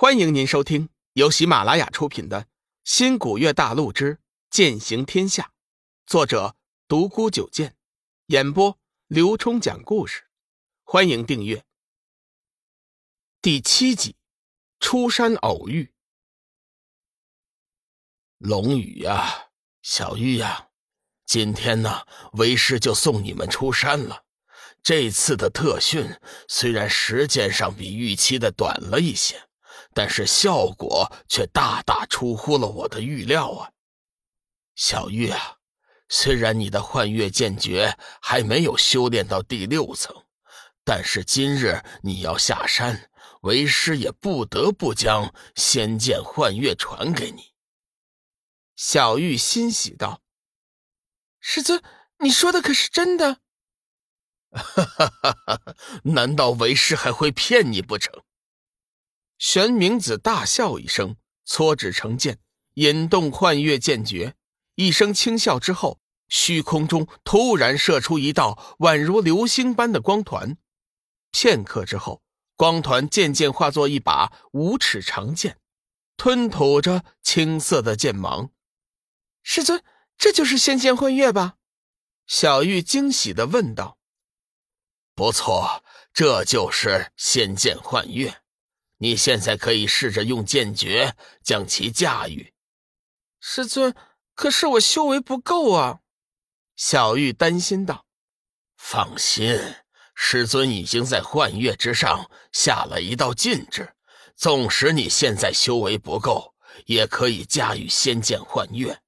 [0.00, 2.42] 欢迎您收听由喜马拉雅出品的
[2.84, 5.42] 《新古月大陆之剑行天下》，
[6.06, 6.54] 作者
[6.86, 7.76] 独孤九剑，
[8.26, 10.28] 演播刘冲讲故事。
[10.84, 11.64] 欢迎订阅。
[13.42, 14.14] 第七集，
[14.78, 15.92] 出山偶遇。
[18.38, 19.48] 龙宇呀，
[19.82, 20.68] 小玉呀，
[21.26, 24.24] 今天呢，为师就送你们出山了。
[24.80, 26.08] 这次的特训
[26.46, 29.47] 虽然时间上比预期的短了一些。
[29.98, 33.72] 但是效果却大大出乎了我的预料啊！
[34.76, 35.56] 小玉啊，
[36.08, 40.14] 虽然你的幻月剑诀还没有修炼到第六层，
[40.84, 47.52] 但是今日你要下山，为师也不得不将仙剑幻月传给你。
[48.76, 50.22] 小玉欣喜道
[51.42, 51.82] ：“师尊，
[52.20, 53.40] 你说的可是真的
[54.54, 58.22] ？”“哈哈哈哈难道为师还会骗你不成？”
[59.38, 62.40] 玄冥子大笑一声，搓指成剑，
[62.74, 64.34] 引动幻月剑诀。
[64.74, 70.56] 一声轻笑之后，虚空中突然射出一道宛如流星般的光团。
[71.30, 72.22] 片刻之后，
[72.56, 75.58] 光团渐渐化作一把五尺长剑，
[76.16, 78.50] 吞吐着青色的剑芒。
[79.42, 79.82] 师尊，
[80.16, 81.54] 这就是仙剑幻月吧？
[82.26, 83.98] 小玉惊喜的问道。
[85.14, 88.42] 不错，这就是仙剑幻月。
[88.98, 92.52] 你现在可以试着用剑诀将其驾驭，
[93.40, 93.94] 师尊。
[94.34, 95.98] 可是我修为不够啊！
[96.76, 98.06] 小玉担心道。
[98.76, 99.58] 放心，
[100.14, 103.94] 师尊已经在幻月之上下了一道禁制，
[104.36, 106.54] 纵使你现在修为不够，
[106.86, 109.00] 也可以驾驭仙剑幻月。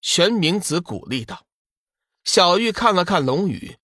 [0.00, 1.46] 玄冥子鼓励道。
[2.22, 3.78] 小玉看了看龙宇。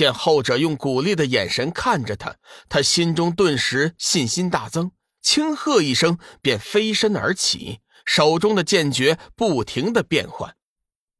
[0.00, 2.36] 见后者用鼓励的眼神看着他，
[2.70, 10.56] 他心中顿时信心大增，轻喝一声，便飞身而起，手中的剑诀不停的变换。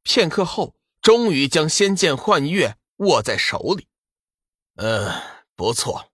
[0.01, 3.85] 片刻后，终于将仙剑幻月握在手里。
[4.77, 5.11] 嗯，
[5.55, 6.07] 不错，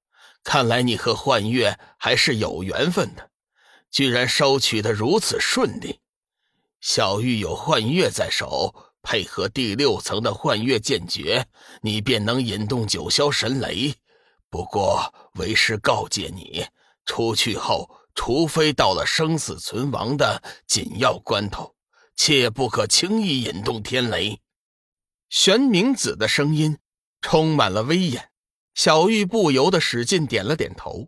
[0.44, 3.30] 看来你和幻月还是有缘分的，
[3.90, 6.02] 居然收取的如此顺利。
[6.82, 8.87] 小玉有幻月在手。
[9.10, 11.48] 配合第六层的幻月剑诀，
[11.82, 13.96] 你便能引动九霄神雷。
[14.50, 16.66] 不过，为师告诫你，
[17.06, 21.74] 出去后，除非到了生死存亡的紧要关头，
[22.18, 24.42] 切不可轻易引动天雷。
[25.30, 26.78] 玄冥子的声音
[27.22, 28.30] 充满了威严，
[28.74, 31.08] 小玉不由得使劲点了点头。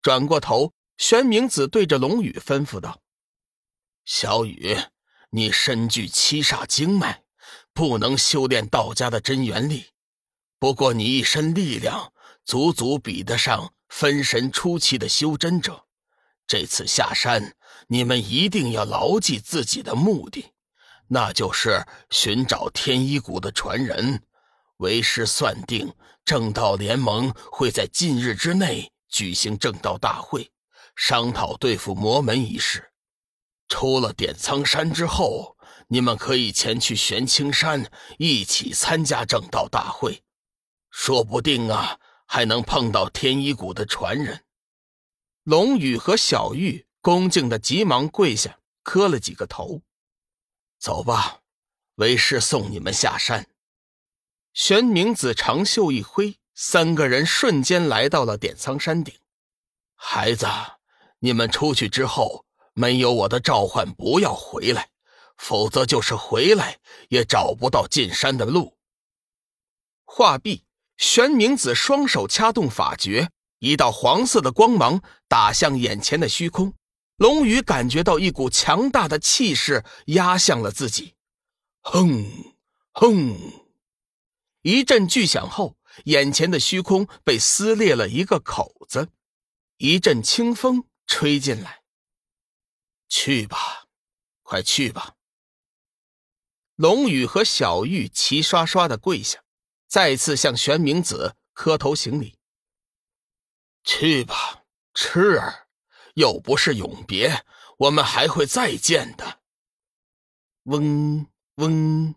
[0.00, 3.02] 转过头，玄冥子对着龙宇吩咐道
[4.06, 4.78] ：“小雨，
[5.28, 7.20] 你身具七煞经脉。”
[7.74, 9.86] 不能修炼道家的真元力，
[10.60, 12.12] 不过你一身力量
[12.44, 15.84] 足足比得上分神初期的修真者。
[16.46, 17.56] 这次下山，
[17.88, 20.52] 你们一定要牢记自己的目的，
[21.08, 24.22] 那就是寻找天一谷的传人。
[24.76, 25.92] 为师算定，
[26.24, 30.48] 正道联盟会在近日之内举行正道大会，
[30.94, 32.92] 商讨对付魔门一事。
[33.68, 35.53] 出了点苍山之后。
[35.88, 40.22] 你们可以前去玄青山，一起参加正道大会，
[40.90, 44.44] 说不定啊，还能碰到天一谷的传人。
[45.42, 49.82] 龙宇和小玉恭敬的急忙跪下，磕了几个头。
[50.78, 51.40] 走吧，
[51.96, 53.46] 为师送你们下山。
[54.52, 59.14] 玄明子长袖一挥，三个人瞬间来到了点苍山顶。
[59.96, 60.46] 孩子，
[61.18, 64.88] 你们出去之后，没有我的召唤，不要回来。
[65.36, 66.78] 否则就是回来
[67.08, 68.76] 也找不到进山的路。
[70.04, 70.64] 话毕，
[70.96, 76.74] 玄冥子双手掐动法诀，一道黄色的光芒打向眼前的虚空。
[77.16, 81.14] 龙宇感觉到一股强大的气势压向了自己。
[81.80, 82.54] 哼
[82.92, 83.36] 哼，
[84.62, 89.08] 一阵巨响后，眼前的虚空被撕裂了一个口子，
[89.76, 91.82] 一阵清风吹进来。
[93.08, 93.86] 去吧，
[94.42, 95.14] 快去吧。
[96.76, 99.44] 龙宇和小玉齐刷刷的跪下，
[99.86, 102.36] 再次向玄冥子磕头行礼。
[103.84, 105.68] 去吧，痴儿，
[106.14, 107.44] 又不是永别，
[107.78, 109.40] 我们还会再见的。
[110.64, 112.16] 嗡嗡，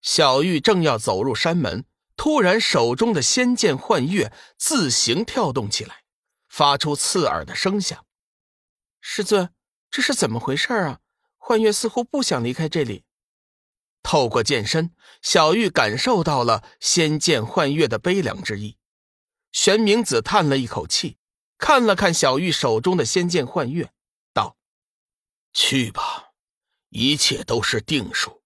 [0.00, 1.84] 小玉正要走入山门，
[2.16, 6.04] 突然手中的仙剑幻月自行跳动起来，
[6.48, 8.06] 发出刺耳的声响。
[9.00, 9.52] 师尊，
[9.90, 11.00] 这是怎么回事啊？
[11.36, 13.04] 幻月似乎不想离开这里。
[14.02, 18.76] 透过剑身，小玉感受到了仙剑幻月的悲凉之意。
[19.52, 21.18] 玄冥子叹了一口气，
[21.56, 23.92] 看了看小玉手中的仙剑幻月，
[24.32, 24.56] 道
[25.52, 26.32] ：“去吧，
[26.90, 28.42] 一切都是定数，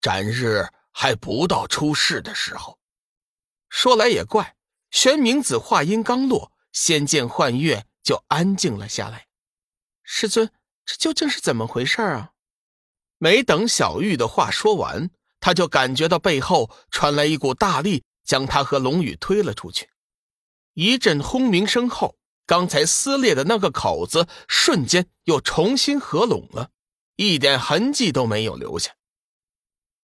[0.00, 2.78] 斩日还不到出事的时候。”
[3.70, 4.56] 说来也怪，
[4.90, 9.28] 玄冥子话音刚落，仙剑幻月就安静了下来。
[10.02, 10.50] 师尊，
[10.84, 12.33] 这究竟是怎么回事啊？
[13.24, 15.08] 没等小玉的话说完，
[15.40, 19.88] 他就感觉到背后传来一股大力，将他和龙宇推了出去。
[20.74, 26.68] 一阵轰鸣声后，刚才撕裂的那个口子瞬间又重新合拢了，
[27.16, 28.92] 一点痕迹都没有留下。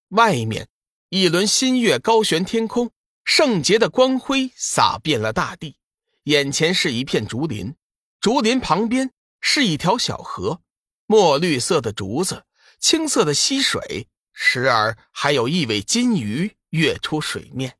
[0.08, 0.70] 外面
[1.10, 2.90] 一轮新月高悬天空，
[3.26, 5.76] 圣洁的光辉洒遍了大地。
[6.22, 7.74] 眼前是一片竹林，
[8.18, 9.12] 竹林旁边
[9.42, 10.62] 是一条小河，
[11.04, 12.44] 墨绿色的竹子，
[12.80, 17.76] 青色的溪水，时而还有一尾金鱼跃出水面。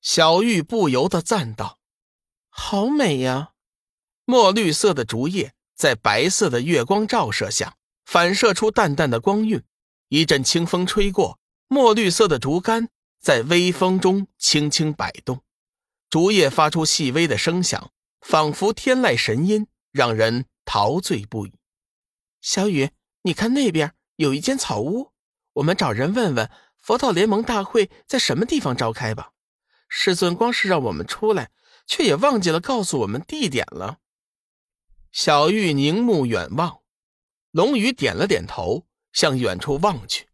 [0.00, 1.78] 小玉不由得赞道。
[2.50, 3.52] 好美呀！
[4.24, 9.62] 墨绿色的竹叶在白色的月光照射下，反射出淡淡的光晕。
[10.08, 11.38] 一阵清风吹过，
[11.68, 12.88] 墨绿色的竹竿
[13.20, 15.42] 在微风中轻轻摆动，
[16.10, 21.52] 竹叶发出细微的声响，仿佛天籁神音，让人陶醉不已。
[22.40, 22.90] 小雨，
[23.22, 25.12] 你看那边有一间草屋，
[25.54, 29.32] 我们找人问问佛道联盟大会在什么地方召开吧。
[29.88, 31.50] 师尊光是让我们出来。
[31.88, 34.00] 却也忘记了告诉我们地点了。
[35.10, 36.82] 小玉凝目远望，
[37.50, 40.28] 龙宇点了点头，向远处望去。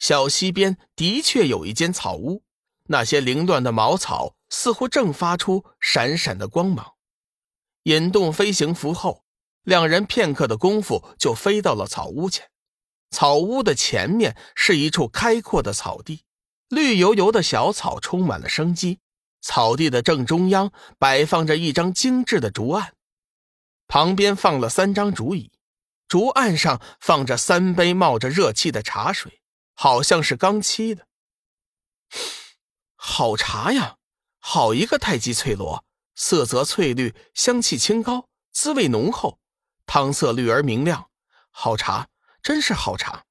[0.00, 2.42] 小溪边的确有一间草屋，
[2.88, 6.94] 那些凌乱的茅草似乎正发出闪闪的光芒。
[7.84, 9.24] 引动飞行符后，
[9.62, 12.50] 两人片刻的功夫就飞到了草屋前。
[13.10, 16.24] 草屋的前面是一处开阔的草地，
[16.68, 18.98] 绿油油的小草充满了生机。
[19.40, 22.94] 草地的正中央摆放着一张精致的竹案，
[23.86, 25.52] 旁边放了三张竹椅，
[26.08, 29.40] 竹案上放着三杯冒着热气的茶水，
[29.74, 31.06] 好像是刚沏的。
[32.96, 33.98] 好茶呀，
[34.40, 35.84] 好一个太极翠罗，
[36.16, 39.38] 色泽翠绿，香气清高，滋味浓厚，
[39.86, 41.08] 汤色绿而明亮。
[41.50, 42.08] 好茶，
[42.46, 43.24] 真是好茶。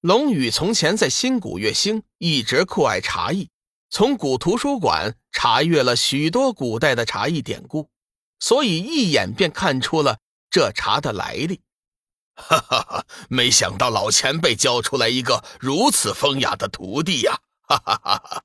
[0.00, 3.50] 龙宇从前在新古月星一直酷爱茶艺。
[3.90, 7.90] 从古图书馆查阅了许多古代的茶艺典故，
[8.38, 11.60] 所以一眼便看出了这茶的来历。
[12.34, 13.06] 哈哈哈！
[13.28, 17.40] 没想到老前辈教出来一个如此风雅的徒弟呀！
[17.68, 18.44] 哈哈哈哈！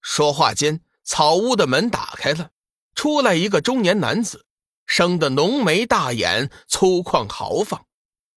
[0.00, 2.50] 说话间，草屋的门打开了，
[2.96, 4.44] 出来一个中年男子，
[4.86, 7.86] 生得浓眉大眼，粗犷豪放。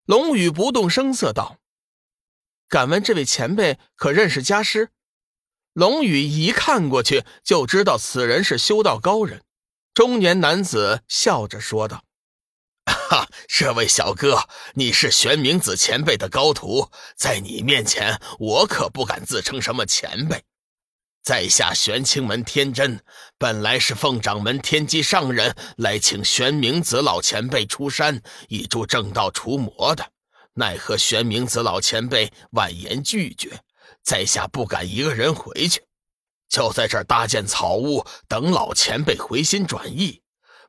[0.05, 1.59] 龙宇不动声色道
[2.67, 4.89] ：“敢问这位前辈可认识家师？”
[5.71, 9.44] 龙宇一看过去就知道此人是修道高人。
[9.94, 12.03] 中年男子笑着说道
[12.85, 20.44] ：“哈，这位小哥，你是玄冥子前辈的高徒，在你面前，我可不敢自称什么前辈。
[21.23, 22.99] 在下玄清门天真，
[23.37, 30.05] 本来是奉掌门天机上人来请玄明子老前辈出山，以助正道除魔的，
[30.55, 33.61] 奈何玄明子老前辈婉言拒绝。”
[34.03, 35.81] 在下不敢一个人回去，
[36.49, 40.21] 就在这儿搭建草屋，等老前辈回心转意。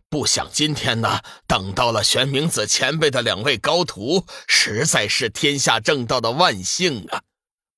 [0.08, 7.22] 不想今天呢，等到了玄明子前辈的两位高徒，实在是天下正道的万幸啊！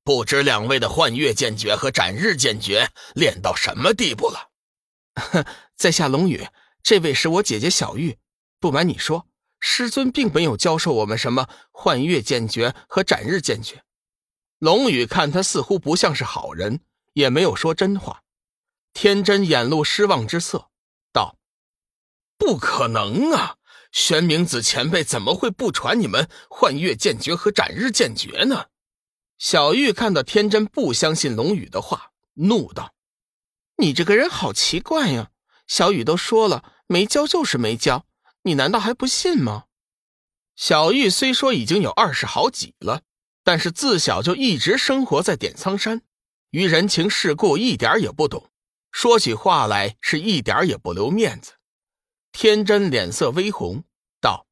[0.06, 4.50] 不知两位的幻月剑诀和斩日剑诀练到什么地步了？
[5.16, 5.44] 哼，
[5.74, 6.46] 在下龙宇，
[6.80, 8.16] 这位是我姐姐小玉。
[8.60, 9.26] 不瞒你说，
[9.58, 13.82] 师尊并没有教授我们什么幻月剑诀和斩日剑诀。
[14.60, 16.82] 龙宇看他似乎不像是好人，
[17.14, 18.22] 也没有说真话。
[18.92, 20.70] 天真眼露失望之色，
[21.12, 21.36] 道
[22.38, 23.56] ：“不可能啊！
[23.90, 28.66] 玄冥子前辈怎么会不传你们幻月剑诀和斩日剑诀呢？”
[29.38, 32.94] 小玉看到天真不相信龙宇的话，怒道
[33.78, 35.30] ：“你这个人好奇怪呀！
[35.66, 38.06] 小雨都说了，没教就是没教，
[38.42, 39.64] 你难道还不信吗？”
[40.56, 43.02] 小玉虽说已经有二十好几了。
[43.48, 46.02] 但是自小就一直生活在点苍山，
[46.50, 48.50] 于人情世故一点也不懂，
[48.90, 51.52] 说起话来是一点也不留面子。
[52.32, 53.84] 天真脸色微红，
[54.20, 54.48] 道：“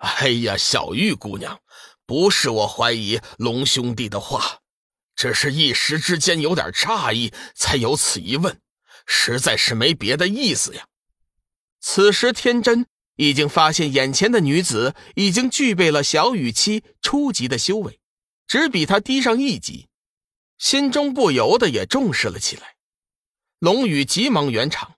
[0.00, 1.60] 哎呀，小玉姑娘，
[2.06, 4.60] 不是我怀疑龙兄弟的话，
[5.16, 8.60] 只是一时之间有点诧异，才有此一问，
[9.06, 10.86] 实在是没别的意思呀。”
[11.80, 18.00] 此时天真已经发现眼前的女子已经具备了小雨期初级的修为。
[18.46, 19.88] 只比他低上一级，
[20.58, 22.76] 心中不由得也重视了起来。
[23.58, 24.96] 龙宇急忙圆场：“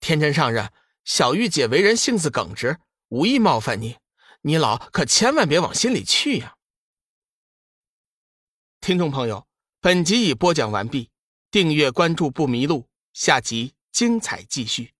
[0.00, 0.72] 天真上人，
[1.04, 2.78] 小玉姐为人性子耿直，
[3.08, 3.98] 无意冒犯你，
[4.46, 6.54] 你老可千万别往心里去呀。
[8.80, 9.44] 听众朋友，
[9.80, 11.10] 本集已播讲完毕，
[11.50, 14.95] 订阅关注不迷路，下集精彩继续。